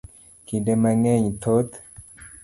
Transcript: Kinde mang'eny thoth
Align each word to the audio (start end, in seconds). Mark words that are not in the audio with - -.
Kinde 0.47 0.73
mang'eny 0.81 1.27
thoth 1.41 1.73